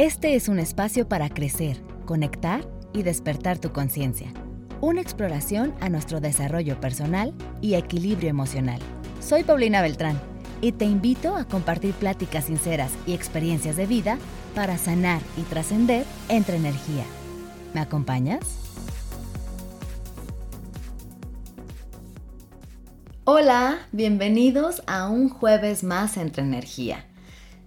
Este 0.00 0.34
es 0.34 0.48
un 0.48 0.58
espacio 0.58 1.06
para 1.06 1.28
crecer, 1.28 1.76
conectar 2.06 2.66
y 2.94 3.02
despertar 3.02 3.58
tu 3.58 3.70
conciencia. 3.70 4.32
Una 4.80 5.02
exploración 5.02 5.74
a 5.82 5.90
nuestro 5.90 6.22
desarrollo 6.22 6.80
personal 6.80 7.34
y 7.60 7.74
equilibrio 7.74 8.30
emocional. 8.30 8.80
Soy 9.20 9.44
Paulina 9.44 9.82
Beltrán 9.82 10.18
y 10.62 10.72
te 10.72 10.86
invito 10.86 11.36
a 11.36 11.44
compartir 11.44 11.92
pláticas 11.92 12.46
sinceras 12.46 12.92
y 13.06 13.12
experiencias 13.12 13.76
de 13.76 13.84
vida 13.84 14.16
para 14.54 14.78
sanar 14.78 15.20
y 15.36 15.42
trascender 15.42 16.06
entre 16.30 16.56
energía. 16.56 17.04
¿Me 17.74 17.80
acompañas? 17.82 18.40
Hola, 23.24 23.80
bienvenidos 23.92 24.82
a 24.86 25.10
un 25.10 25.28
jueves 25.28 25.84
más 25.84 26.16
entre 26.16 26.42
energía. 26.42 27.04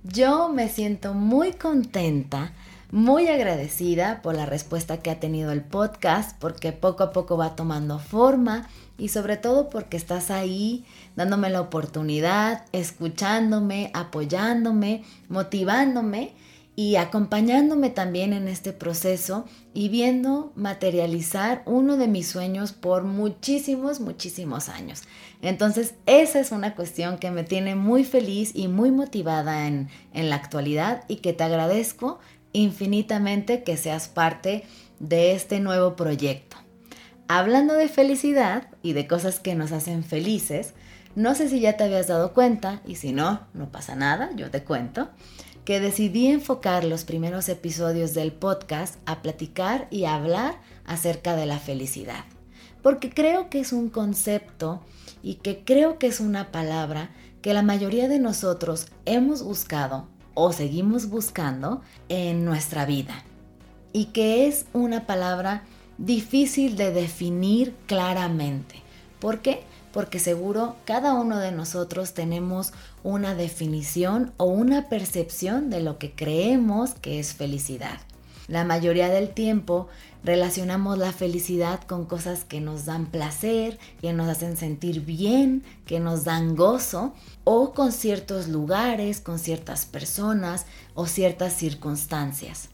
Yo 0.04 0.50
me 0.50 0.68
siento 0.68 1.14
muy 1.14 1.54
contenta, 1.54 2.52
muy 2.92 3.30
agradecida 3.30 4.22
por 4.22 4.36
la 4.36 4.46
respuesta 4.46 4.98
que 4.98 5.10
ha 5.10 5.22
tenido 5.22 5.54
el 5.54 5.62
podcast, 5.62 6.38
porque 6.40 6.74
poco 6.74 7.04
a 7.04 7.14
poco 7.14 7.38
va 7.38 7.56
tomando 7.56 8.00
forma 8.00 8.68
y 8.98 9.08
sobre 9.08 9.38
todo 9.38 9.70
porque 9.70 9.96
estás 9.96 10.30
ahí 10.30 10.84
dándome 11.16 11.50
la 11.50 11.62
oportunidad, 11.62 12.66
escuchándome, 12.74 13.92
apoyándome, 13.94 15.06
motivándome 15.30 16.34
y 16.76 16.96
acompañándome 16.96 17.92
también 17.92 18.34
en 18.34 18.48
este 18.48 18.74
proceso 18.74 19.46
y 19.74 19.90
viendo 19.90 20.52
materializar 20.56 21.62
uno 21.66 21.98
de 21.98 22.08
mis 22.08 22.28
sueños 22.28 22.72
por 22.72 23.04
muchísimos, 23.04 24.00
muchísimos 24.00 24.70
años. 24.70 25.04
Entonces, 25.44 25.94
esa 26.08 26.40
es 26.40 26.52
una 26.52 26.74
cuestión 26.74 27.20
que 27.20 27.30
me 27.30 27.44
tiene 27.44 27.76
muy 27.76 28.04
feliz 28.04 28.52
y 28.56 28.68
muy 28.68 28.90
motivada 28.90 29.68
en, 29.68 29.90
en 30.14 30.30
la 30.30 30.36
actualidad 30.36 31.04
y 31.08 31.18
que 31.18 31.34
te 31.34 31.44
agradezco 31.44 32.20
infinitamente 32.54 33.64
que 33.64 33.78
seas 33.78 34.08
parte 34.08 34.64
de 35.00 35.34
este 35.34 35.60
nuevo 35.60 35.96
proyecto. 35.96 36.58
Hablando 37.28 37.76
de 37.76 37.88
felicidad 37.88 38.68
y 38.82 38.94
de 38.94 39.08
cosas 39.08 39.40
que 39.40 39.54
nos 39.54 39.72
hacen 39.72 40.04
felices, 40.04 40.74
no 41.16 41.36
sé 41.36 41.50
si 41.50 41.60
ya 41.60 41.78
te 41.78 41.84
habías 41.84 42.08
dado 42.08 42.34
cuenta, 42.34 42.82
y 42.88 42.96
si 42.96 43.12
no, 43.12 43.42
no 43.54 43.72
pasa 43.72 43.96
nada, 43.96 44.32
yo 44.36 44.50
te 44.50 44.64
cuento 44.64 45.10
que 45.66 45.80
decidí 45.80 46.28
enfocar 46.28 46.84
los 46.84 47.06
primeros 47.06 47.48
episodios 47.50 48.14
del 48.14 48.32
podcast 48.34 48.96
a 49.06 49.22
platicar 49.22 49.88
y 49.90 50.06
hablar 50.06 50.60
acerca 50.86 51.36
de 51.36 51.46
la 51.46 51.60
felicidad. 51.60 52.26
Porque 52.82 53.10
creo 53.10 53.50
que 53.50 53.62
es 53.62 53.72
un 53.72 53.90
concepto 53.90 54.82
y 55.22 55.36
que 55.36 55.64
creo 55.64 55.98
que 56.00 56.08
es 56.08 56.20
una 56.20 56.52
palabra 56.52 57.12
que 57.42 57.54
la 57.54 57.62
mayoría 57.62 58.08
de 58.08 58.20
nosotros 58.20 58.88
hemos 59.06 59.42
buscado 59.42 60.08
o 60.34 60.52
seguimos 60.52 61.10
buscando 61.10 61.82
en 62.10 62.44
nuestra 62.44 62.86
vida. 62.86 63.24
Y 63.94 64.06
que 64.06 64.48
es 64.48 64.66
una 64.74 65.06
palabra 65.06 65.64
difícil 65.98 66.76
de 66.76 66.92
definir 66.92 67.76
claramente. 67.86 68.76
¿Por 69.20 69.40
qué? 69.40 69.64
Porque 69.94 70.20
seguro 70.20 70.76
cada 70.86 71.14
uno 71.14 71.38
de 71.40 71.52
nosotros 71.52 72.14
tenemos 72.14 72.74
una 73.04 73.36
definición 73.36 74.34
o 74.38 74.46
una 74.46 74.90
percepción 74.90 75.70
de 75.70 75.82
lo 75.82 76.00
que 76.00 76.12
creemos 76.12 76.96
que 76.96 77.20
es 77.20 77.34
felicidad. 77.34 78.00
La 78.48 78.66
mayoría 78.66 79.08
del 79.08 79.30
tiempo 79.30 79.88
relacionamos 80.24 80.98
la 80.98 81.14
felicidad 81.14 81.82
con 81.82 82.06
cosas 82.06 82.44
que 82.44 82.60
nos 82.60 82.86
dan 82.86 83.06
placer, 83.06 83.80
que 84.02 84.12
nos 84.12 84.28
hacen 84.28 84.58
sentir 84.58 85.02
bien, 85.02 85.64
que 85.86 86.00
nos 86.00 86.26
dan 86.26 86.56
gozo, 86.56 87.14
o 87.46 87.74
con 87.74 87.92
ciertos 87.92 88.48
lugares, 88.48 89.22
con 89.22 89.40
ciertas 89.40 89.86
personas 89.86 90.66
o 90.94 91.06
ciertas 91.06 91.54
circunstancias. 91.54 92.70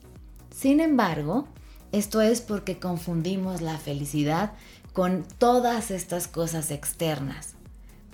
Sin 0.56 0.80
embargo, 0.80 1.48
esto 1.92 2.22
es 2.22 2.42
porque 2.42 2.80
confundimos 2.80 3.62
la 3.62 3.78
felicidad 3.78 4.54
con 4.94 5.26
todas 5.38 5.92
estas 5.92 6.28
cosas 6.28 6.72
externas. 6.72 7.56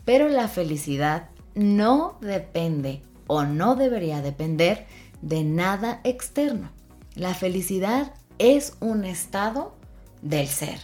Pero 0.04 0.30
la 0.30 0.48
felicidad 0.48 1.30
no 1.56 2.18
depende 2.22 3.02
o 3.28 3.44
no 3.44 3.76
debería 3.76 4.22
depender 4.22 4.86
de 5.22 5.44
nada 5.44 6.02
externo. 6.04 6.72
La 7.16 7.34
felicidad 7.34 8.14
es 8.38 8.76
un 8.80 9.06
estado 9.06 9.76
del 10.22 10.48
ser. 10.48 10.80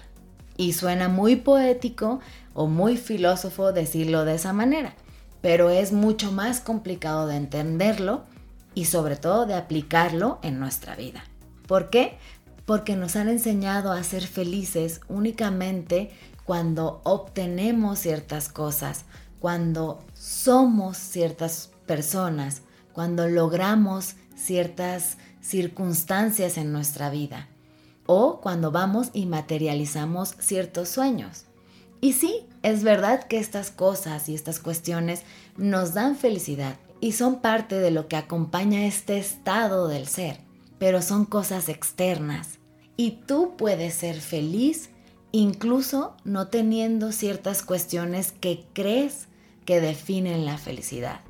Y 0.57 0.73
suena 0.73 1.09
muy 1.09 1.35
poético 1.35 2.19
o 2.53 2.67
muy 2.67 2.97
filósofo 2.97 3.71
decirlo 3.71 4.25
de 4.25 4.35
esa 4.35 4.53
manera, 4.53 4.95
pero 5.41 5.69
es 5.69 5.91
mucho 5.91 6.31
más 6.31 6.59
complicado 6.59 7.27
de 7.27 7.35
entenderlo 7.35 8.25
y 8.73 8.85
sobre 8.85 9.15
todo 9.15 9.45
de 9.45 9.55
aplicarlo 9.55 10.39
en 10.43 10.59
nuestra 10.59 10.95
vida. 10.95 11.23
¿Por 11.67 11.89
qué? 11.89 12.17
Porque 12.71 12.95
nos 12.95 13.17
han 13.17 13.27
enseñado 13.27 13.91
a 13.91 14.01
ser 14.01 14.25
felices 14.25 15.01
únicamente 15.09 16.09
cuando 16.45 17.01
obtenemos 17.03 17.99
ciertas 17.99 18.47
cosas, 18.47 19.03
cuando 19.41 19.99
somos 20.13 20.95
ciertas 20.95 21.71
personas, 21.85 22.61
cuando 22.93 23.27
logramos 23.27 24.15
ciertas 24.37 25.17
circunstancias 25.41 26.57
en 26.57 26.71
nuestra 26.71 27.09
vida 27.09 27.49
o 28.05 28.39
cuando 28.39 28.71
vamos 28.71 29.09
y 29.11 29.25
materializamos 29.25 30.35
ciertos 30.39 30.87
sueños. 30.87 31.47
Y 31.99 32.13
sí, 32.13 32.47
es 32.63 32.83
verdad 32.83 33.25
que 33.25 33.37
estas 33.37 33.69
cosas 33.69 34.29
y 34.29 34.33
estas 34.33 34.59
cuestiones 34.59 35.23
nos 35.57 35.93
dan 35.93 36.15
felicidad 36.15 36.77
y 37.01 37.11
son 37.11 37.41
parte 37.41 37.79
de 37.79 37.91
lo 37.91 38.07
que 38.07 38.15
acompaña 38.15 38.85
este 38.85 39.17
estado 39.17 39.89
del 39.89 40.07
ser, 40.07 40.39
pero 40.79 41.01
son 41.01 41.25
cosas 41.25 41.67
externas 41.67 42.60
y 43.01 43.17
tú 43.25 43.55
puedes 43.57 43.95
ser 43.95 44.21
feliz 44.21 44.91
incluso 45.31 46.15
no 46.23 46.49
teniendo 46.49 47.11
ciertas 47.11 47.63
cuestiones 47.63 48.31
que 48.31 48.63
crees 48.73 49.25
que 49.65 49.81
definen 49.81 50.45
la 50.45 50.59
felicidad. 50.59 51.21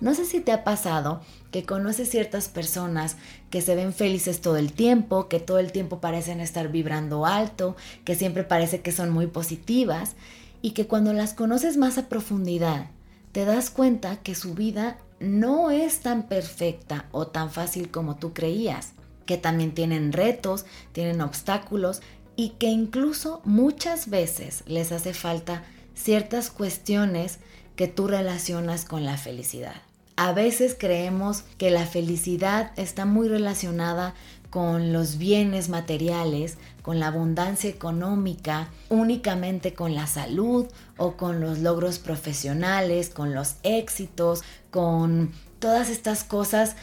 No 0.00 0.14
sé 0.14 0.24
si 0.24 0.40
te 0.40 0.52
ha 0.52 0.64
pasado 0.64 1.20
que 1.50 1.64
conoces 1.64 2.08
ciertas 2.08 2.48
personas 2.48 3.18
que 3.50 3.60
se 3.60 3.74
ven 3.74 3.92
felices 3.92 4.40
todo 4.40 4.56
el 4.56 4.72
tiempo, 4.72 5.28
que 5.28 5.38
todo 5.38 5.58
el 5.58 5.70
tiempo 5.70 6.00
parecen 6.00 6.40
estar 6.40 6.68
vibrando 6.70 7.26
alto, 7.26 7.76
que 8.06 8.14
siempre 8.14 8.42
parece 8.42 8.80
que 8.80 8.92
son 8.92 9.10
muy 9.10 9.26
positivas 9.26 10.14
y 10.62 10.70
que 10.70 10.86
cuando 10.86 11.12
las 11.12 11.34
conoces 11.34 11.76
más 11.76 11.98
a 11.98 12.08
profundidad 12.08 12.86
te 13.32 13.44
das 13.44 13.68
cuenta 13.68 14.16
que 14.22 14.34
su 14.34 14.54
vida 14.54 14.96
no 15.20 15.70
es 15.70 16.00
tan 16.00 16.22
perfecta 16.22 17.04
o 17.12 17.26
tan 17.26 17.50
fácil 17.50 17.90
como 17.90 18.16
tú 18.16 18.32
creías 18.32 18.94
que 19.28 19.36
también 19.36 19.72
tienen 19.72 20.14
retos, 20.14 20.64
tienen 20.92 21.20
obstáculos 21.20 22.00
y 22.34 22.54
que 22.58 22.68
incluso 22.68 23.42
muchas 23.44 24.08
veces 24.08 24.64
les 24.66 24.90
hace 24.90 25.12
falta 25.12 25.64
ciertas 25.94 26.50
cuestiones 26.50 27.40
que 27.76 27.88
tú 27.88 28.06
relacionas 28.06 28.86
con 28.86 29.04
la 29.04 29.18
felicidad. 29.18 29.74
A 30.16 30.32
veces 30.32 30.74
creemos 30.76 31.42
que 31.58 31.70
la 31.70 31.84
felicidad 31.84 32.72
está 32.76 33.04
muy 33.04 33.28
relacionada 33.28 34.14
con 34.48 34.94
los 34.94 35.18
bienes 35.18 35.68
materiales, 35.68 36.56
con 36.80 36.98
la 36.98 37.08
abundancia 37.08 37.68
económica, 37.68 38.70
únicamente 38.88 39.74
con 39.74 39.94
la 39.94 40.06
salud 40.06 40.66
o 40.96 41.18
con 41.18 41.40
los 41.40 41.58
logros 41.58 41.98
profesionales, 41.98 43.10
con 43.10 43.34
los 43.34 43.56
éxitos, 43.62 44.42
con 44.70 45.32
todas 45.58 45.90
estas 45.90 46.24
cosas 46.24 46.76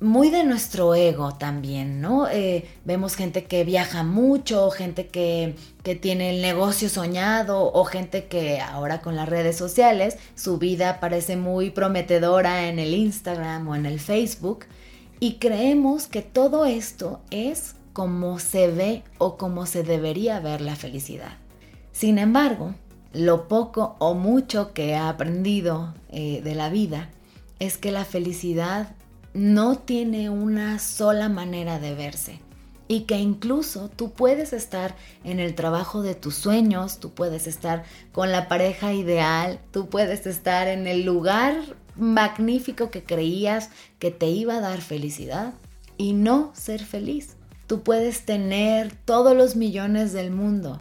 muy 0.00 0.30
de 0.30 0.44
nuestro 0.44 0.94
ego 0.94 1.34
también, 1.34 2.00
¿no? 2.00 2.28
Eh, 2.28 2.68
vemos 2.84 3.16
gente 3.16 3.44
que 3.44 3.64
viaja 3.64 4.04
mucho, 4.04 4.70
gente 4.70 5.08
que, 5.08 5.56
que, 5.82 5.96
tiene 5.96 6.30
el 6.30 6.42
negocio 6.42 6.88
soñado 6.88 7.72
o 7.72 7.84
gente 7.84 8.26
que 8.26 8.60
ahora 8.60 9.00
con 9.00 9.16
las 9.16 9.28
redes 9.28 9.56
sociales 9.56 10.16
su 10.36 10.58
vida 10.58 11.00
parece 11.00 11.36
muy 11.36 11.70
prometedora 11.70 12.68
en 12.68 12.78
el 12.78 12.94
Instagram 12.94 13.66
o 13.66 13.74
en 13.74 13.86
el 13.86 13.98
Facebook 13.98 14.66
y 15.20 15.34
creemos 15.34 16.06
que 16.06 16.22
todo 16.22 16.64
esto 16.64 17.20
es 17.30 17.74
como 17.92 18.38
se 18.38 18.68
ve 18.68 19.02
o 19.18 19.36
como 19.36 19.66
se 19.66 19.82
debería 19.82 20.38
ver 20.38 20.60
la 20.60 20.76
felicidad. 20.76 21.32
Sin 21.90 22.18
embargo, 22.18 22.74
lo 23.12 23.48
poco 23.48 23.96
o 23.98 24.14
mucho 24.14 24.72
que 24.72 24.90
he 24.90 24.96
aprendido 24.96 25.94
eh, 26.10 26.40
de 26.42 26.54
la 26.54 26.68
vida 26.68 27.10
es 27.58 27.76
que 27.78 27.90
la 27.90 28.04
felicidad 28.04 28.94
no 29.34 29.78
tiene 29.78 30.30
una 30.30 30.78
sola 30.78 31.28
manera 31.28 31.78
de 31.78 31.94
verse 31.94 32.40
y 32.88 33.00
que 33.00 33.18
incluso 33.18 33.90
tú 33.90 34.12
puedes 34.12 34.54
estar 34.54 34.96
en 35.22 35.40
el 35.40 35.54
trabajo 35.54 36.02
de 36.02 36.14
tus 36.14 36.34
sueños, 36.34 36.98
tú 36.98 37.12
puedes 37.12 37.46
estar 37.46 37.84
con 38.12 38.32
la 38.32 38.48
pareja 38.48 38.94
ideal, 38.94 39.60
tú 39.70 39.90
puedes 39.90 40.26
estar 40.26 40.66
en 40.68 40.86
el 40.86 41.04
lugar 41.04 41.54
magnífico 41.96 42.90
que 42.90 43.04
creías 43.04 43.70
que 43.98 44.10
te 44.10 44.26
iba 44.26 44.56
a 44.56 44.60
dar 44.60 44.80
felicidad 44.80 45.52
y 45.98 46.14
no 46.14 46.50
ser 46.54 46.82
feliz. 46.82 47.36
Tú 47.66 47.82
puedes 47.82 48.24
tener 48.24 48.94
todos 49.04 49.36
los 49.36 49.54
millones 49.54 50.14
del 50.14 50.30
mundo 50.30 50.80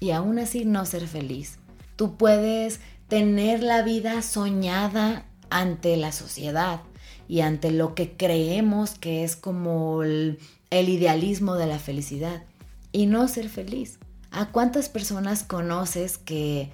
y 0.00 0.10
aún 0.10 0.40
así 0.40 0.64
no 0.64 0.84
ser 0.84 1.06
feliz. 1.06 1.58
Tú 1.94 2.16
puedes 2.16 2.80
tener 3.06 3.62
la 3.62 3.82
vida 3.82 4.20
soñada 4.22 5.26
ante 5.50 5.96
la 5.96 6.10
sociedad 6.10 6.80
y 7.28 7.40
ante 7.40 7.70
lo 7.70 7.94
que 7.94 8.16
creemos 8.16 8.94
que 8.94 9.24
es 9.24 9.36
como 9.36 10.02
el, 10.02 10.38
idealismo 10.70 11.54
de 11.54 11.66
la 11.66 11.78
felicidad 11.78 12.42
y 12.90 13.06
no 13.06 13.28
ser 13.28 13.48
feliz. 13.48 13.98
¿A 14.32 14.46
cuántas 14.46 14.88
personas 14.88 15.44
conoces 15.44 16.18
que 16.18 16.70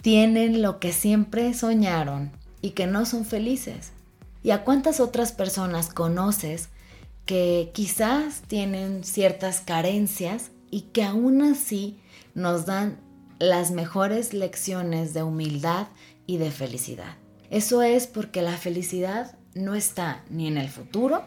tienen 0.00 0.62
lo 0.62 0.80
que 0.80 0.92
siempre 0.92 1.52
soñaron 1.52 2.32
y 2.62 2.70
que 2.70 2.86
no 2.86 3.04
son 3.04 3.26
felices? 3.26 3.92
¿Y 4.42 4.50
a 4.50 4.64
cuántas 4.64 5.00
otras 5.00 5.32
personas 5.32 5.92
conoces 5.92 6.70
que 7.26 7.70
quizás 7.74 8.42
tienen 8.46 9.04
ciertas 9.04 9.60
carencias 9.60 10.50
y 10.70 10.82
que 10.92 11.04
aún 11.04 11.42
así 11.42 11.98
nos 12.34 12.64
dan 12.64 12.98
las 13.38 13.70
mejores 13.70 14.32
lecciones 14.32 15.12
de 15.12 15.22
humildad 15.22 15.88
y 16.26 16.38
de 16.38 16.50
felicidad? 16.50 17.16
Eso 17.50 17.82
es 17.82 18.06
porque 18.06 18.40
la 18.42 18.56
felicidad 18.56 19.36
no 19.54 19.74
está 19.74 20.24
ni 20.30 20.48
en 20.48 20.58
el 20.58 20.68
futuro 20.68 21.24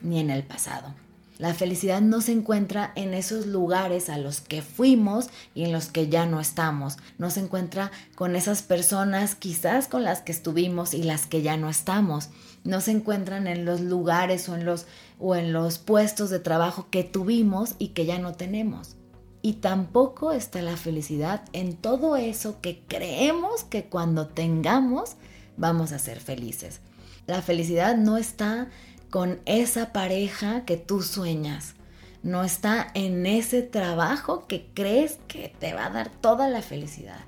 ni 0.00 0.20
en 0.20 0.30
el 0.30 0.42
pasado. 0.42 0.94
La 1.38 1.52
felicidad 1.52 2.00
no 2.00 2.22
se 2.22 2.32
encuentra 2.32 2.92
en 2.94 3.12
esos 3.12 3.46
lugares 3.46 4.08
a 4.08 4.16
los 4.16 4.40
que 4.40 4.62
fuimos 4.62 5.28
y 5.54 5.64
en 5.64 5.72
los 5.72 5.88
que 5.88 6.08
ya 6.08 6.24
no 6.24 6.40
estamos. 6.40 6.96
No 7.18 7.30
se 7.30 7.40
encuentra 7.40 7.90
con 8.14 8.36
esas 8.36 8.62
personas 8.62 9.34
quizás 9.34 9.86
con 9.86 10.02
las 10.02 10.22
que 10.22 10.32
estuvimos 10.32 10.94
y 10.94 11.02
las 11.02 11.26
que 11.26 11.42
ya 11.42 11.58
no 11.58 11.68
estamos. 11.68 12.30
No 12.64 12.80
se 12.80 12.92
encuentran 12.92 13.46
en 13.48 13.66
los 13.66 13.82
lugares 13.82 14.48
o 14.48 14.54
en 14.54 14.64
los, 14.64 14.86
o 15.18 15.34
en 15.34 15.52
los 15.52 15.76
puestos 15.76 16.30
de 16.30 16.38
trabajo 16.38 16.88
que 16.90 17.04
tuvimos 17.04 17.74
y 17.78 17.88
que 17.88 18.06
ya 18.06 18.18
no 18.18 18.32
tenemos. 18.32 18.96
Y 19.42 19.54
tampoco 19.54 20.32
está 20.32 20.62
la 20.62 20.78
felicidad 20.78 21.44
en 21.52 21.76
todo 21.76 22.16
eso 22.16 22.62
que 22.62 22.82
creemos 22.88 23.62
que 23.64 23.84
cuando 23.84 24.28
tengamos 24.28 25.16
vamos 25.58 25.92
a 25.92 25.98
ser 25.98 26.18
felices. 26.18 26.80
La 27.26 27.42
felicidad 27.42 27.96
no 27.96 28.16
está 28.16 28.68
con 29.10 29.40
esa 29.46 29.92
pareja 29.92 30.64
que 30.64 30.76
tú 30.76 31.02
sueñas. 31.02 31.74
No 32.22 32.44
está 32.44 32.88
en 32.94 33.26
ese 33.26 33.62
trabajo 33.62 34.46
que 34.46 34.66
crees 34.74 35.18
que 35.28 35.54
te 35.58 35.74
va 35.74 35.86
a 35.86 35.90
dar 35.90 36.08
toda 36.08 36.48
la 36.48 36.62
felicidad. 36.62 37.20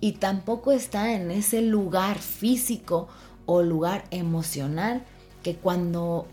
Y 0.00 0.12
tampoco 0.12 0.72
está 0.72 1.12
en 1.14 1.30
ese 1.30 1.62
lugar 1.62 2.18
físico 2.18 3.08
o 3.46 3.62
lugar 3.62 4.04
emocional 4.10 5.02
que 5.42 5.56
cuando 5.56 6.26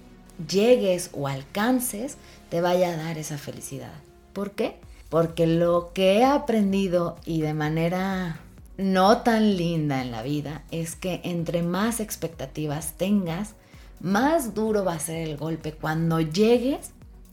llegues 0.48 1.10
o 1.14 1.28
alcances 1.28 2.18
te 2.50 2.62
vaya 2.62 2.94
a 2.94 2.98
dar 2.98 3.18
esa 3.18 3.38
felicidad. 3.38 3.94
¿Por 4.34 4.52
qué? 4.52 4.80
Porque 5.10 5.48
lo 5.48 5.92
que 5.94 6.20
he 6.20 6.26
aprendido 6.26 7.18
y 7.26 7.42
de 7.42 7.54
manera 7.54 8.42
no 8.80 9.24
tan 9.24 9.58
linda 9.58 10.02
en 10.02 10.12
la 10.12 10.24
vida 10.24 10.64
es 10.72 10.96
que 10.96 11.20
entre 11.26 11.64
más 11.64 12.00
expectativas 12.00 12.94
tengas, 12.94 13.56
más 14.00 14.54
duro 14.54 14.86
va 14.86 14.94
a 14.94 15.00
ser 15.00 15.28
el 15.28 15.36
golpe 15.36 15.74
cuando 15.74 16.22
llegues 16.22 16.92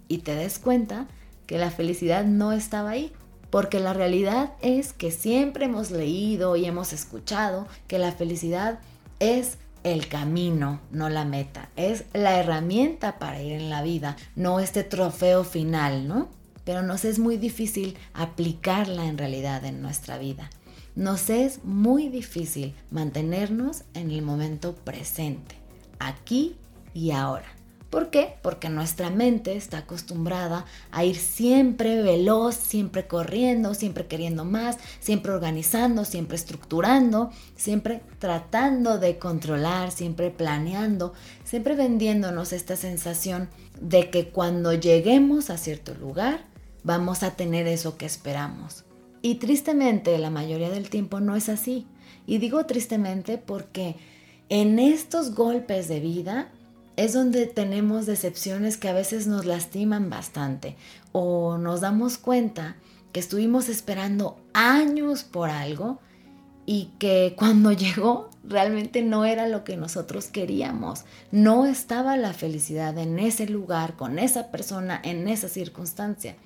y 0.09 0.19
te 0.19 0.35
des 0.35 0.59
cuenta 0.59 1.07
que 1.47 1.57
la 1.57 1.71
felicidad 1.71 2.25
no 2.25 2.51
estaba 2.51 2.91
ahí. 2.91 3.13
Porque 3.49 3.79
la 3.79 3.93
realidad 3.93 4.55
es 4.61 4.93
que 4.93 5.13
siempre 5.13 5.67
hemos 5.67 5.93
leído 5.93 6.57
y 6.57 6.65
hemos 6.65 6.93
escuchado 6.93 7.69
que 7.87 8.01
la 8.01 8.11
felicidad 8.11 8.81
es 9.21 9.59
el 9.85 10.09
camino, 10.09 10.81
no 10.91 11.09
la 11.09 11.25
meta. 11.25 11.69
Es 11.77 12.07
la 12.13 12.41
herramienta 12.41 13.21
para 13.21 13.41
ir 13.41 13.53
en 13.53 13.71
la 13.71 13.83
vida, 13.83 14.17
no 14.35 14.59
este 14.59 14.83
trofeo 14.83 15.45
final, 15.45 16.09
¿no? 16.09 16.29
Pero 16.65 16.83
nos 16.83 17.05
es 17.05 17.21
muy 17.21 17.37
difícil 17.37 17.97
aplicarla 18.15 19.07
en 19.07 19.17
realidad 19.17 19.65
en 19.65 19.81
nuestra 19.81 20.19
vida. 20.19 20.51
Nos 20.97 21.29
es 21.29 21.63
muy 21.63 22.09
difícil 22.09 22.75
mantenernos 22.91 23.83
en 23.93 24.11
el 24.11 24.23
momento 24.23 24.75
presente 24.75 25.55
aquí 25.99 26.57
y 26.95 27.11
ahora. 27.11 27.45
¿Por 27.91 28.09
qué? 28.09 28.37
Porque 28.41 28.71
nuestra 28.71 29.11
mente 29.11 29.57
está 29.57 29.79
acostumbrada 29.79 30.65
a 30.91 31.05
ir 31.05 31.17
siempre 31.17 32.01
veloz, 32.01 32.55
siempre 32.57 33.07
corriendo, 33.07 33.75
siempre 33.75 34.07
queriendo 34.07 34.47
más, 34.47 34.79
siempre 34.99 35.33
organizando, 35.33 36.07
siempre 36.07 36.37
estructurando, 36.37 37.31
siempre 37.57 38.01
tratando 38.19 38.99
de 38.99 39.19
controlar, 39.19 39.91
siempre 39.91 40.31
planeando, 40.31 41.13
siempre 41.45 41.77
vendiéndonos 41.77 42.55
esta 42.55 42.75
sensación 42.75 43.51
de 43.83 44.09
que 44.09 44.31
cuando 44.31 44.73
lleguemos 44.73 45.51
a 45.51 45.59
cierto 45.59 45.93
lugar 45.93 46.47
vamos 46.85 47.23
a 47.23 47.33
tener 47.33 47.67
eso 47.67 47.99
que 47.99 48.07
esperamos. 48.07 48.87
Y 49.23 49.37
tristemente 49.37 50.17
la 50.19 50.31
mayoría 50.31 50.71
del 50.71 50.91
tiempo 50.91 51.21
no 51.21 51.37
es 51.37 51.49
así. 51.49 51.87
Y 52.27 52.39
digo 52.39 52.67
tristemente 52.67 53.39
porque 53.39 53.97
en 54.49 54.79
estos 54.79 55.35
golpes 55.35 55.89
de 55.89 56.01
vida 56.01 56.49
es 56.97 57.13
donde 57.13 57.47
tenemos 57.47 58.07
decepciones 58.07 58.77
que 58.77 58.89
a 58.89 58.95
veces 58.95 59.27
nos 59.27 59.45
lastiman 59.45 60.09
bastante 60.09 60.77
o 61.13 61.59
nos 61.59 61.83
damos 61.83 62.19
cuenta 62.19 62.77
que 63.13 63.21
estuvimos 63.21 63.69
esperando 63.69 64.39
años 64.53 65.25
por 65.25 65.51
algo 65.51 66.01
y 66.65 66.91
que 66.99 67.35
cuando 67.39 67.73
llegó 67.73 68.31
realmente 68.45 69.03
no 69.03 69.25
era 69.25 69.47
lo 69.47 69.65
que 69.65 69.77
nosotros 69.77 70.27
queríamos. 70.27 71.05
No 71.33 71.67
estaba 71.67 72.17
la 72.17 72.33
felicidad 72.33 72.97
en 72.99 73.19
ese 73.19 73.47
lugar, 73.49 73.97
con 73.97 74.19
esa 74.19 74.51
persona, 74.51 75.01
en 75.03 75.29
esa 75.29 75.49
circunstancia. 75.49 76.37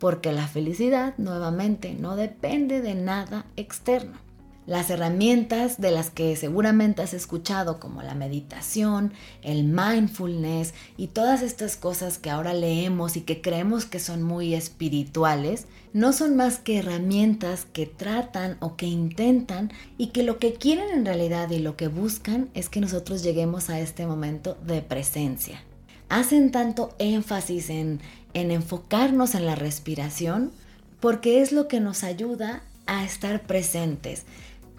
Porque 0.00 0.32
la 0.32 0.48
felicidad, 0.48 1.14
nuevamente, 1.18 1.94
no 1.94 2.16
depende 2.16 2.80
de 2.80 2.96
nada 2.96 3.46
externo. 3.56 4.18
Las 4.66 4.88
herramientas 4.88 5.80
de 5.80 5.90
las 5.90 6.10
que 6.10 6.36
seguramente 6.36 7.02
has 7.02 7.12
escuchado, 7.12 7.80
como 7.80 8.02
la 8.02 8.14
meditación, 8.14 9.12
el 9.42 9.64
mindfulness 9.64 10.74
y 10.96 11.08
todas 11.08 11.42
estas 11.42 11.76
cosas 11.76 12.18
que 12.18 12.30
ahora 12.30 12.54
leemos 12.54 13.16
y 13.16 13.22
que 13.22 13.42
creemos 13.42 13.84
que 13.84 14.00
son 14.00 14.22
muy 14.22 14.54
espirituales, 14.54 15.66
no 15.92 16.12
son 16.12 16.36
más 16.36 16.58
que 16.58 16.78
herramientas 16.78 17.66
que 17.70 17.86
tratan 17.86 18.56
o 18.60 18.76
que 18.76 18.86
intentan 18.86 19.70
y 19.98 20.08
que 20.08 20.22
lo 20.22 20.38
que 20.38 20.54
quieren 20.54 20.90
en 20.90 21.04
realidad 21.04 21.50
y 21.50 21.58
lo 21.58 21.76
que 21.76 21.88
buscan 21.88 22.48
es 22.54 22.68
que 22.68 22.80
nosotros 22.80 23.22
lleguemos 23.22 23.68
a 23.68 23.80
este 23.80 24.06
momento 24.06 24.56
de 24.64 24.82
presencia. 24.82 25.62
Hacen 26.10 26.50
tanto 26.50 26.94
énfasis 26.98 27.70
en, 27.70 28.00
en 28.34 28.50
enfocarnos 28.50 29.34
en 29.34 29.46
la 29.46 29.54
respiración 29.54 30.52
porque 31.00 31.40
es 31.40 31.50
lo 31.52 31.66
que 31.66 31.80
nos 31.80 32.04
ayuda 32.04 32.62
a 32.86 33.04
estar 33.04 33.40
presentes 33.42 34.26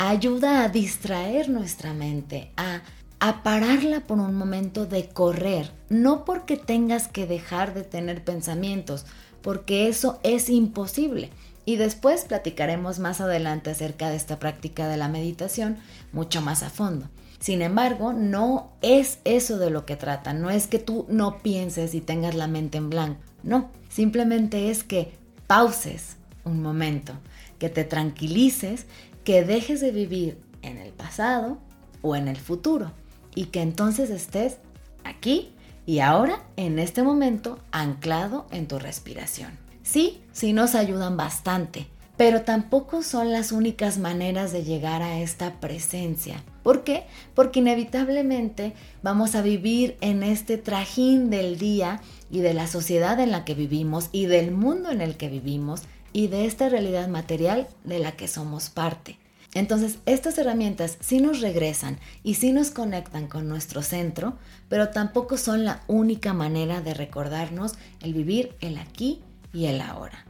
ayuda 0.10 0.64
a 0.64 0.70
distraer 0.70 1.50
nuestra 1.50 1.94
mente, 1.94 2.52
a, 2.58 2.82
a 3.20 3.44
pararla 3.44 4.00
por 4.02 4.20
un 4.20 4.34
momento 4.34 4.88
de 4.88 5.10
correr, 5.10 5.72
no 5.90 6.26
porque 6.26 6.58
tengas 6.58 7.08
que 7.08 7.28
dejar 7.28 7.76
de 7.76 7.84
tener 7.84 8.24
pensamientos, 8.24 9.06
porque 9.44 9.88
eso 9.88 10.20
es 10.24 10.50
imposible. 10.50 11.30
Y 11.66 11.76
después 11.76 12.26
platicaremos 12.26 12.98
más 12.98 13.22
adelante 13.22 13.70
acerca 13.70 14.10
de 14.10 14.16
esta 14.16 14.40
práctica 14.40 14.88
de 14.88 14.98
la 14.98 15.08
meditación 15.08 15.78
mucho 16.12 16.42
más 16.42 16.64
a 16.64 16.72
fondo. 16.72 17.08
Sin 17.42 17.64
embargo, 17.64 18.14
no 18.14 18.72
es 18.84 19.18
eso 19.26 19.58
de 19.58 19.72
lo 19.72 19.86
que 19.86 19.96
trata, 19.96 20.32
no 20.32 20.52
es 20.52 20.68
que 20.68 20.78
tú 20.78 21.08
no 21.10 21.40
pienses 21.40 21.96
y 21.96 22.00
tengas 22.00 22.36
la 22.36 22.48
mente 22.48 22.78
en 22.78 22.92
blanco, 22.92 23.20
no, 23.42 23.72
simplemente 23.90 24.70
es 24.70 24.84
que 24.84 25.12
pauses 25.48 26.18
un 26.46 26.62
momento, 26.62 27.14
que 27.58 27.70
te 27.70 27.84
tranquilices 27.84 28.86
que 29.24 29.44
dejes 29.44 29.82
de 29.82 29.92
vivir 29.92 30.38
en 30.62 30.78
el 30.78 30.92
pasado 30.92 31.58
o 32.04 32.16
en 32.16 32.28
el 32.28 32.38
futuro 32.38 32.92
y 33.34 33.46
que 33.46 33.62
entonces 33.62 34.12
estés 34.12 34.58
aquí 35.04 35.52
y 35.88 36.00
ahora, 36.00 36.44
en 36.58 36.78
este 36.78 37.02
momento, 37.02 37.58
anclado 37.72 38.46
en 38.52 38.68
tu 38.68 38.78
respiración. 38.78 39.58
Sí, 39.82 40.22
sí 40.32 40.54
nos 40.54 40.76
ayudan 40.76 41.18
bastante, 41.18 41.88
pero 42.22 42.44
tampoco 42.44 43.02
son 43.02 43.32
las 43.32 43.52
únicas 43.52 43.98
maneras 43.98 44.52
de 44.54 44.64
llegar 44.64 45.02
a 45.02 45.20
esta 45.22 45.60
presencia. 45.60 46.44
¿Por 46.62 46.84
qué? 46.84 47.06
Porque 47.34 47.62
inevitablemente 47.62 48.74
vamos 49.02 49.34
a 49.34 49.42
vivir 49.42 49.98
en 50.02 50.22
este 50.22 50.60
trajín 50.60 51.32
del 51.32 51.58
día 51.58 52.00
y 52.30 52.42
de 52.42 52.54
la 52.54 52.68
sociedad 52.68 53.20
en 53.20 53.32
la 53.32 53.44
que 53.44 53.56
vivimos 53.56 54.10
y 54.12 54.28
del 54.28 54.52
mundo 54.52 54.92
en 54.92 55.02
el 55.02 55.18
que 55.18 55.30
vivimos 55.30 55.82
y 56.14 56.28
de 56.28 56.46
esta 56.46 56.70
realidad 56.70 57.08
material 57.08 57.68
de 57.86 57.98
la 57.98 58.12
que 58.12 58.28
somos 58.28 58.70
parte. 58.70 59.18
Entonces, 59.56 59.98
estas 60.06 60.38
herramientas 60.38 61.00
sí 61.00 61.22
nos 61.22 61.42
regresan 61.42 61.98
y 62.22 62.36
sí 62.36 62.52
nos 62.52 62.70
conectan 62.70 63.26
con 63.30 63.50
nuestro 63.50 63.82
centro, 63.82 64.38
pero 64.70 64.90
tampoco 64.90 65.38
son 65.38 65.66
la 65.66 65.82
única 65.88 66.34
manera 66.34 66.82
de 66.82 66.94
recordarnos 66.94 67.74
el 68.00 68.14
vivir 68.14 68.54
el 68.62 68.78
aquí 68.78 69.24
y 69.54 69.66
el 69.66 69.82
ahora. 69.82 70.28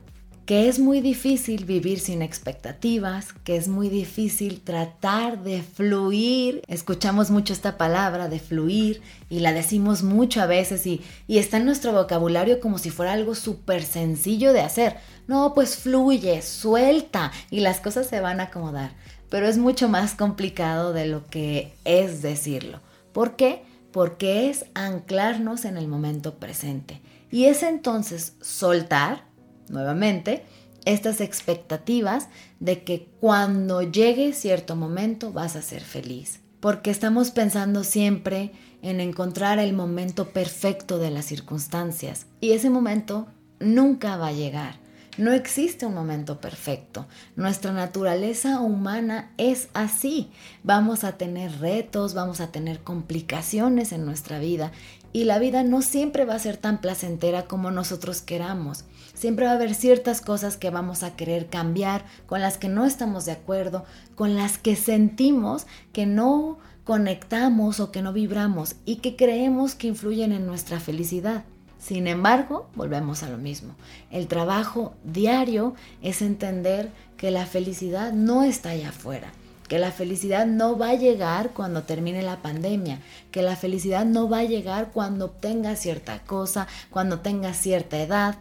Que 0.51 0.67
es 0.67 0.79
muy 0.79 0.99
difícil 0.99 1.63
vivir 1.63 2.01
sin 2.01 2.21
expectativas, 2.21 3.31
que 3.45 3.55
es 3.55 3.69
muy 3.69 3.87
difícil 3.87 4.59
tratar 4.59 5.43
de 5.43 5.61
fluir. 5.61 6.61
Escuchamos 6.67 7.31
mucho 7.31 7.53
esta 7.53 7.77
palabra 7.77 8.27
de 8.27 8.39
fluir 8.39 9.01
y 9.29 9.39
la 9.39 9.53
decimos 9.53 10.03
mucho 10.03 10.41
a 10.41 10.47
veces 10.47 10.85
y, 10.85 10.99
y 11.25 11.37
está 11.37 11.55
en 11.55 11.63
nuestro 11.63 11.93
vocabulario 11.93 12.59
como 12.59 12.79
si 12.79 12.89
fuera 12.89 13.13
algo 13.13 13.33
súper 13.33 13.81
sencillo 13.81 14.51
de 14.51 14.59
hacer. 14.59 14.97
No, 15.25 15.53
pues 15.53 15.77
fluye, 15.77 16.41
suelta 16.41 17.31
y 17.49 17.61
las 17.61 17.79
cosas 17.79 18.07
se 18.07 18.19
van 18.19 18.41
a 18.41 18.47
acomodar. 18.47 18.91
Pero 19.29 19.47
es 19.47 19.57
mucho 19.57 19.87
más 19.87 20.15
complicado 20.15 20.91
de 20.91 21.05
lo 21.05 21.27
que 21.27 21.71
es 21.85 22.21
decirlo. 22.21 22.81
¿Por 23.13 23.37
qué? 23.37 23.63
porque 23.91 24.49
es 24.49 24.65
anclarnos 24.73 25.65
en 25.65 25.77
el 25.77 25.87
momento 25.87 26.35
presente. 26.35 27.01
Y 27.29 27.45
es 27.45 27.63
entonces 27.63 28.33
soltar, 28.41 29.23
nuevamente, 29.71 30.43
estas 30.85 31.21
expectativas 31.21 32.27
de 32.59 32.83
que 32.83 33.07
cuando 33.19 33.81
llegue 33.81 34.33
cierto 34.33 34.75
momento 34.75 35.31
vas 35.31 35.55
a 35.55 35.61
ser 35.61 35.81
feliz. 35.81 36.41
Porque 36.59 36.91
estamos 36.91 37.31
pensando 37.31 37.83
siempre 37.83 38.51
en 38.81 38.99
encontrar 38.99 39.59
el 39.59 39.73
momento 39.73 40.29
perfecto 40.29 40.99
de 40.99 41.11
las 41.11 41.25
circunstancias. 41.25 42.27
Y 42.39 42.51
ese 42.51 42.69
momento 42.69 43.27
nunca 43.59 44.17
va 44.17 44.27
a 44.27 44.33
llegar. 44.33 44.79
No 45.17 45.33
existe 45.33 45.85
un 45.85 45.93
momento 45.93 46.39
perfecto. 46.39 47.05
Nuestra 47.35 47.73
naturaleza 47.73 48.61
humana 48.61 49.31
es 49.37 49.67
así. 49.73 50.31
Vamos 50.63 51.03
a 51.03 51.17
tener 51.17 51.59
retos, 51.59 52.13
vamos 52.13 52.39
a 52.39 52.51
tener 52.51 52.79
complicaciones 52.79 53.91
en 53.91 54.05
nuestra 54.05 54.39
vida 54.39 54.71
y 55.13 55.25
la 55.25 55.39
vida 55.39 55.63
no 55.63 55.81
siempre 55.81 56.23
va 56.23 56.35
a 56.35 56.39
ser 56.39 56.57
tan 56.57 56.79
placentera 56.79 57.45
como 57.45 57.71
nosotros 57.71 58.21
queramos. 58.21 58.85
Siempre 59.21 59.45
va 59.45 59.51
a 59.51 59.53
haber 59.53 59.75
ciertas 59.75 60.19
cosas 60.19 60.57
que 60.57 60.71
vamos 60.71 61.03
a 61.03 61.15
querer 61.15 61.45
cambiar, 61.45 62.05
con 62.25 62.41
las 62.41 62.57
que 62.57 62.69
no 62.69 62.85
estamos 62.85 63.23
de 63.25 63.33
acuerdo, 63.33 63.85
con 64.15 64.35
las 64.35 64.57
que 64.57 64.75
sentimos 64.75 65.67
que 65.93 66.07
no 66.07 66.57
conectamos 66.85 67.79
o 67.79 67.91
que 67.91 68.01
no 68.01 68.13
vibramos 68.13 68.77
y 68.83 68.95
que 68.95 69.15
creemos 69.15 69.75
que 69.75 69.85
influyen 69.85 70.31
en 70.31 70.47
nuestra 70.47 70.79
felicidad. 70.79 71.43
Sin 71.77 72.07
embargo, 72.07 72.67
volvemos 72.73 73.21
a 73.21 73.29
lo 73.29 73.37
mismo. 73.37 73.75
El 74.09 74.25
trabajo 74.25 74.95
diario 75.03 75.75
es 76.01 76.23
entender 76.23 76.89
que 77.15 77.29
la 77.29 77.45
felicidad 77.45 78.13
no 78.13 78.41
está 78.41 78.71
allá 78.71 78.89
afuera, 78.89 79.33
que 79.67 79.77
la 79.77 79.91
felicidad 79.91 80.47
no 80.47 80.79
va 80.79 80.89
a 80.89 80.95
llegar 80.95 81.51
cuando 81.51 81.83
termine 81.83 82.23
la 82.23 82.41
pandemia, 82.41 83.01
que 83.29 83.43
la 83.43 83.55
felicidad 83.55 84.03
no 84.03 84.27
va 84.27 84.39
a 84.39 84.45
llegar 84.45 84.89
cuando 84.91 85.25
obtenga 85.25 85.75
cierta 85.75 86.23
cosa, 86.23 86.67
cuando 86.89 87.19
tenga 87.19 87.53
cierta 87.53 88.01
edad, 88.01 88.37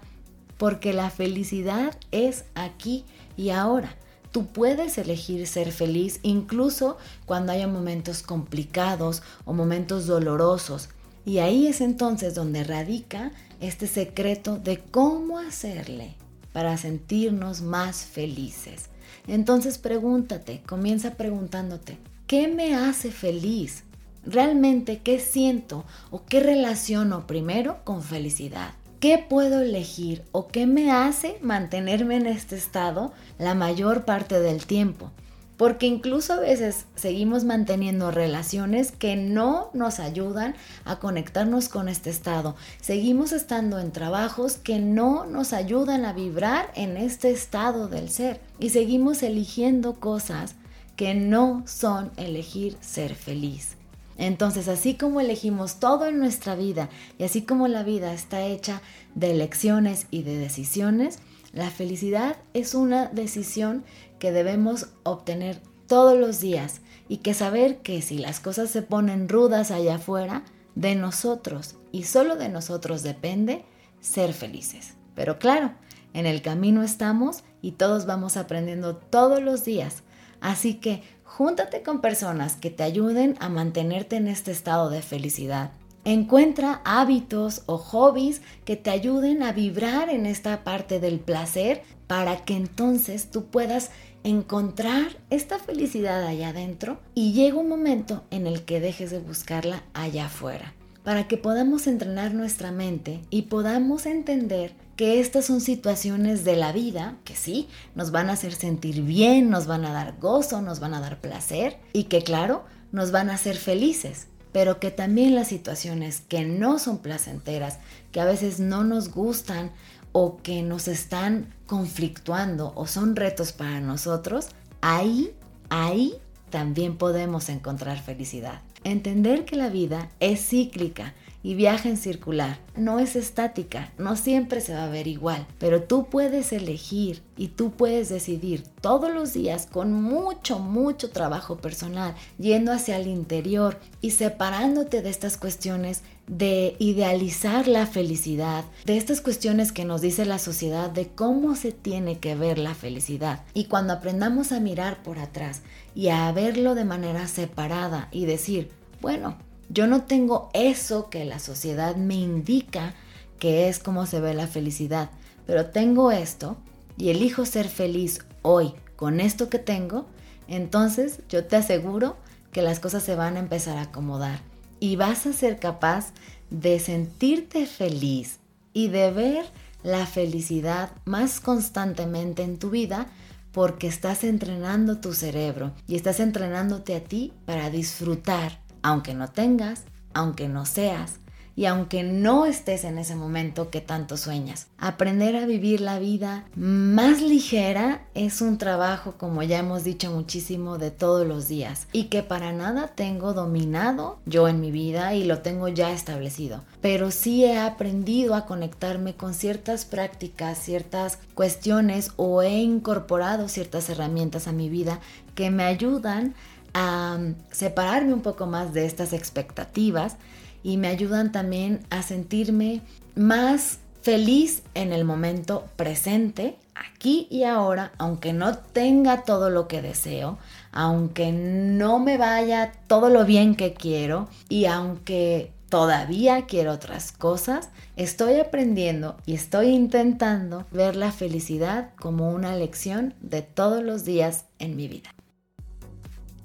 porque 0.60 0.92
la 0.92 1.08
felicidad 1.08 1.96
es 2.12 2.44
aquí 2.54 3.06
y 3.34 3.48
ahora. 3.48 3.96
Tú 4.30 4.48
puedes 4.48 4.98
elegir 4.98 5.46
ser 5.46 5.72
feliz 5.72 6.20
incluso 6.22 6.98
cuando 7.24 7.52
haya 7.52 7.66
momentos 7.66 8.22
complicados 8.22 9.22
o 9.46 9.54
momentos 9.54 10.06
dolorosos. 10.06 10.90
Y 11.24 11.38
ahí 11.38 11.66
es 11.66 11.80
entonces 11.80 12.34
donde 12.34 12.62
radica 12.62 13.32
este 13.62 13.86
secreto 13.86 14.58
de 14.58 14.80
cómo 14.80 15.38
hacerle 15.38 16.14
para 16.52 16.76
sentirnos 16.76 17.62
más 17.62 18.04
felices. 18.04 18.90
Entonces 19.26 19.78
pregúntate, 19.78 20.60
comienza 20.66 21.14
preguntándote, 21.14 21.96
¿qué 22.26 22.48
me 22.48 22.74
hace 22.74 23.10
feliz? 23.10 23.84
¿Realmente 24.26 24.98
qué 24.98 25.20
siento 25.20 25.86
o 26.10 26.26
qué 26.26 26.40
relaciono 26.40 27.26
primero 27.26 27.82
con 27.82 28.02
felicidad? 28.02 28.74
¿Qué 29.00 29.16
puedo 29.16 29.62
elegir 29.62 30.22
o 30.30 30.48
qué 30.48 30.66
me 30.66 30.92
hace 30.92 31.38
mantenerme 31.40 32.16
en 32.16 32.26
este 32.26 32.54
estado 32.54 33.12
la 33.38 33.54
mayor 33.54 34.04
parte 34.04 34.40
del 34.40 34.66
tiempo? 34.66 35.10
porque 35.56 35.86
incluso 35.86 36.32
a 36.32 36.40
veces 36.40 36.86
seguimos 36.94 37.44
manteniendo 37.44 38.10
relaciones 38.10 38.92
que 38.92 39.14
no 39.16 39.68
nos 39.74 40.00
ayudan 40.00 40.54
a 40.86 40.98
conectarnos 40.98 41.68
con 41.68 41.90
este 41.90 42.08
estado. 42.08 42.56
Seguimos 42.80 43.32
estando 43.32 43.78
en 43.78 43.92
trabajos 43.92 44.56
que 44.56 44.78
no 44.78 45.26
nos 45.26 45.52
ayudan 45.52 46.06
a 46.06 46.14
vibrar 46.14 46.72
en 46.76 46.96
este 46.96 47.30
estado 47.30 47.88
del 47.88 48.08
ser 48.08 48.40
y 48.58 48.70
seguimos 48.70 49.22
eligiendo 49.22 50.00
cosas 50.00 50.54
que 50.96 51.12
no 51.14 51.62
son 51.66 52.10
elegir 52.16 52.78
ser 52.80 53.14
feliz. 53.14 53.76
Entonces, 54.20 54.68
así 54.68 54.96
como 54.96 55.22
elegimos 55.22 55.80
todo 55.80 56.04
en 56.04 56.18
nuestra 56.18 56.54
vida 56.54 56.90
y 57.18 57.24
así 57.24 57.40
como 57.40 57.68
la 57.68 57.82
vida 57.82 58.12
está 58.12 58.42
hecha 58.42 58.82
de 59.14 59.30
elecciones 59.30 60.06
y 60.10 60.24
de 60.24 60.36
decisiones, 60.36 61.20
la 61.54 61.70
felicidad 61.70 62.36
es 62.52 62.74
una 62.74 63.06
decisión 63.06 63.82
que 64.18 64.30
debemos 64.30 64.88
obtener 65.04 65.62
todos 65.86 66.18
los 66.18 66.38
días 66.38 66.82
y 67.08 67.16
que 67.16 67.32
saber 67.32 67.78
que 67.78 68.02
si 68.02 68.18
las 68.18 68.40
cosas 68.40 68.68
se 68.68 68.82
ponen 68.82 69.26
rudas 69.26 69.70
allá 69.70 69.94
afuera, 69.94 70.44
de 70.74 70.96
nosotros 70.96 71.76
y 71.90 72.04
solo 72.04 72.36
de 72.36 72.50
nosotros 72.50 73.02
depende 73.02 73.64
ser 74.00 74.34
felices. 74.34 74.96
Pero 75.14 75.38
claro, 75.38 75.72
en 76.12 76.26
el 76.26 76.42
camino 76.42 76.82
estamos 76.82 77.42
y 77.62 77.72
todos 77.72 78.04
vamos 78.04 78.36
aprendiendo 78.36 78.96
todos 78.96 79.42
los 79.42 79.64
días. 79.64 80.02
Así 80.42 80.74
que 80.74 81.02
júntate 81.30 81.82
con 81.82 82.00
personas 82.00 82.56
que 82.56 82.70
te 82.70 82.82
ayuden 82.82 83.36
a 83.38 83.48
mantenerte 83.48 84.16
en 84.16 84.26
este 84.26 84.50
estado 84.50 84.90
de 84.90 85.00
felicidad. 85.00 85.70
Encuentra 86.04 86.80
hábitos 86.84 87.62
o 87.66 87.78
hobbies 87.78 88.42
que 88.64 88.76
te 88.76 88.90
ayuden 88.90 89.44
a 89.44 89.52
vibrar 89.52 90.10
en 90.10 90.26
esta 90.26 90.64
parte 90.64 90.98
del 90.98 91.20
placer 91.20 91.82
para 92.08 92.44
que 92.44 92.56
entonces 92.56 93.30
tú 93.30 93.44
puedas 93.44 93.92
encontrar 94.24 95.18
esta 95.30 95.58
felicidad 95.58 96.26
allá 96.26 96.48
adentro 96.48 96.98
y 97.14 97.32
llega 97.32 97.58
un 97.58 97.68
momento 97.68 98.24
en 98.30 98.48
el 98.48 98.64
que 98.64 98.80
dejes 98.80 99.10
de 99.10 99.20
buscarla 99.20 99.84
allá 99.94 100.26
afuera 100.26 100.74
para 101.10 101.26
que 101.26 101.36
podamos 101.36 101.88
entrenar 101.88 102.34
nuestra 102.34 102.70
mente 102.70 103.20
y 103.30 103.42
podamos 103.42 104.06
entender 104.06 104.74
que 104.94 105.18
estas 105.18 105.46
son 105.46 105.60
situaciones 105.60 106.44
de 106.44 106.54
la 106.54 106.70
vida 106.70 107.16
que 107.24 107.34
sí, 107.34 107.66
nos 107.96 108.12
van 108.12 108.30
a 108.30 108.34
hacer 108.34 108.52
sentir 108.52 109.02
bien, 109.02 109.50
nos 109.50 109.66
van 109.66 109.84
a 109.84 109.92
dar 109.92 110.20
gozo, 110.20 110.62
nos 110.62 110.78
van 110.78 110.94
a 110.94 111.00
dar 111.00 111.20
placer 111.20 111.78
y 111.92 112.04
que 112.04 112.22
claro, 112.22 112.64
nos 112.92 113.10
van 113.10 113.28
a 113.28 113.34
hacer 113.34 113.56
felices 113.56 114.28
pero 114.52 114.78
que 114.78 114.92
también 114.92 115.34
las 115.34 115.48
situaciones 115.48 116.20
que 116.20 116.44
no 116.44 116.78
son 116.78 116.98
placenteras, 116.98 117.80
que 118.12 118.20
a 118.20 118.24
veces 118.24 118.60
no 118.60 118.84
nos 118.84 119.10
gustan 119.10 119.72
o 120.12 120.36
que 120.36 120.62
nos 120.62 120.86
están 120.86 121.52
conflictuando 121.66 122.72
o 122.76 122.86
son 122.86 123.16
retos 123.16 123.50
para 123.50 123.80
nosotros, 123.80 124.46
ahí, 124.80 125.34
ahí 125.70 126.14
también 126.50 126.96
podemos 126.96 127.48
encontrar 127.48 128.00
felicidad. 128.00 128.60
Entender 128.84 129.44
que 129.44 129.56
la 129.56 129.68
vida 129.68 130.10
es 130.20 130.48
cíclica 130.48 131.14
y 131.42 131.54
viaja 131.54 131.88
en 131.88 131.96
circular. 131.96 132.58
No 132.76 132.98
es 132.98 133.16
estática, 133.16 133.92
no 133.98 134.16
siempre 134.16 134.60
se 134.60 134.74
va 134.74 134.84
a 134.84 134.90
ver 134.90 135.06
igual, 135.06 135.46
pero 135.58 135.82
tú 135.82 136.06
puedes 136.06 136.52
elegir 136.52 137.22
y 137.36 137.48
tú 137.48 137.72
puedes 137.72 138.08
decidir 138.08 138.62
todos 138.80 139.12
los 139.12 139.32
días 139.32 139.66
con 139.70 139.92
mucho, 139.92 140.58
mucho 140.58 141.10
trabajo 141.10 141.58
personal, 141.58 142.14
yendo 142.38 142.72
hacia 142.72 142.96
el 142.96 143.06
interior 143.06 143.78
y 144.00 144.12
separándote 144.12 145.02
de 145.02 145.10
estas 145.10 145.36
cuestiones 145.36 146.02
de 146.30 146.76
idealizar 146.78 147.66
la 147.66 147.86
felicidad, 147.86 148.64
de 148.84 148.96
estas 148.96 149.20
cuestiones 149.20 149.72
que 149.72 149.84
nos 149.84 150.00
dice 150.00 150.24
la 150.24 150.38
sociedad 150.38 150.88
de 150.88 151.08
cómo 151.08 151.56
se 151.56 151.72
tiene 151.72 152.20
que 152.20 152.36
ver 152.36 152.56
la 152.56 152.76
felicidad. 152.76 153.42
Y 153.52 153.64
cuando 153.64 153.92
aprendamos 153.92 154.52
a 154.52 154.60
mirar 154.60 155.02
por 155.02 155.18
atrás 155.18 155.62
y 155.92 156.08
a 156.10 156.30
verlo 156.30 156.76
de 156.76 156.84
manera 156.84 157.26
separada 157.26 158.06
y 158.12 158.26
decir, 158.26 158.70
bueno, 159.00 159.38
yo 159.70 159.88
no 159.88 160.04
tengo 160.04 160.50
eso 160.54 161.10
que 161.10 161.24
la 161.24 161.40
sociedad 161.40 161.96
me 161.96 162.14
indica 162.14 162.94
que 163.40 163.68
es 163.68 163.80
como 163.80 164.06
se 164.06 164.20
ve 164.20 164.32
la 164.32 164.46
felicidad, 164.46 165.10
pero 165.46 165.66
tengo 165.66 166.12
esto 166.12 166.58
y 166.96 167.10
elijo 167.10 167.44
ser 167.44 167.66
feliz 167.66 168.24
hoy 168.42 168.74
con 168.94 169.18
esto 169.18 169.48
que 169.48 169.58
tengo, 169.58 170.06
entonces 170.46 171.22
yo 171.28 171.44
te 171.44 171.56
aseguro 171.56 172.16
que 172.52 172.62
las 172.62 172.78
cosas 172.78 173.02
se 173.02 173.16
van 173.16 173.36
a 173.36 173.40
empezar 173.40 173.78
a 173.78 173.82
acomodar 173.82 174.49
y 174.80 174.96
vas 174.96 175.26
a 175.26 175.32
ser 175.32 175.58
capaz 175.58 176.12
de 176.50 176.80
sentirte 176.80 177.66
feliz 177.66 178.40
y 178.72 178.88
de 178.88 179.10
ver 179.10 179.44
la 179.82 180.06
felicidad 180.06 180.90
más 181.04 181.40
constantemente 181.40 182.42
en 182.42 182.58
tu 182.58 182.70
vida 182.70 183.06
porque 183.52 183.86
estás 183.86 184.24
entrenando 184.24 184.98
tu 184.98 185.12
cerebro 185.12 185.72
y 185.86 185.96
estás 185.96 186.20
entrenándote 186.20 186.94
a 186.96 187.04
ti 187.04 187.32
para 187.46 187.70
disfrutar 187.70 188.60
aunque 188.82 189.14
no 189.14 189.28
tengas, 189.28 189.84
aunque 190.14 190.48
no 190.48 190.64
seas 190.66 191.20
y 191.60 191.66
aunque 191.66 192.02
no 192.02 192.46
estés 192.46 192.84
en 192.84 192.96
ese 192.96 193.14
momento 193.14 193.68
que 193.68 193.82
tanto 193.82 194.16
sueñas. 194.16 194.68
Aprender 194.78 195.36
a 195.36 195.44
vivir 195.44 195.82
la 195.82 195.98
vida 195.98 196.46
más 196.56 197.20
ligera 197.20 198.06
es 198.14 198.40
un 198.40 198.56
trabajo, 198.56 199.16
como 199.18 199.42
ya 199.42 199.58
hemos 199.58 199.84
dicho 199.84 200.10
muchísimo, 200.10 200.78
de 200.78 200.90
todos 200.90 201.26
los 201.26 201.48
días 201.48 201.86
y 201.92 202.04
que 202.04 202.22
para 202.22 202.54
nada 202.54 202.88
tengo 202.88 203.34
dominado 203.34 204.20
yo 204.24 204.48
en 204.48 204.62
mi 204.62 204.70
vida 204.70 205.14
y 205.14 205.24
lo 205.24 205.40
tengo 205.40 205.68
ya 205.68 205.92
establecido. 205.92 206.64
Pero 206.80 207.10
sí 207.10 207.44
he 207.44 207.58
aprendido 207.58 208.36
a 208.36 208.46
conectarme 208.46 209.12
con 209.12 209.34
ciertas 209.34 209.84
prácticas, 209.84 210.56
ciertas 210.56 211.18
cuestiones 211.34 212.12
o 212.16 212.40
he 212.40 212.62
incorporado 212.62 213.50
ciertas 213.50 213.90
herramientas 213.90 214.48
a 214.48 214.52
mi 214.52 214.70
vida 214.70 215.00
que 215.34 215.50
me 215.50 215.64
ayudan 215.64 216.34
a 216.72 217.18
separarme 217.50 218.14
un 218.14 218.22
poco 218.22 218.46
más 218.46 218.72
de 218.72 218.86
estas 218.86 219.12
expectativas 219.12 220.16
y 220.62 220.76
me 220.76 220.88
ayudan 220.88 221.32
también 221.32 221.80
a 221.90 222.02
sentirme 222.02 222.82
más 223.14 223.78
feliz 224.02 224.62
en 224.74 224.92
el 224.92 225.04
momento 225.04 225.64
presente, 225.76 226.56
aquí 226.74 227.26
y 227.30 227.44
ahora, 227.44 227.92
aunque 227.98 228.32
no 228.32 228.56
tenga 228.56 229.22
todo 229.24 229.50
lo 229.50 229.68
que 229.68 229.82
deseo, 229.82 230.38
aunque 230.72 231.32
no 231.32 231.98
me 231.98 232.16
vaya 232.16 232.72
todo 232.86 233.10
lo 233.10 233.24
bien 233.24 233.54
que 233.54 233.74
quiero 233.74 234.28
y 234.48 234.64
aunque 234.66 235.52
todavía 235.68 236.46
quiero 236.46 236.72
otras 236.72 237.12
cosas, 237.12 237.70
estoy 237.96 238.40
aprendiendo 238.40 239.16
y 239.26 239.34
estoy 239.34 239.68
intentando 239.68 240.66
ver 240.72 240.96
la 240.96 241.12
felicidad 241.12 241.90
como 242.00 242.30
una 242.30 242.56
lección 242.56 243.14
de 243.20 243.42
todos 243.42 243.82
los 243.82 244.04
días 244.04 244.46
en 244.58 244.76
mi 244.76 244.88
vida. 244.88 245.10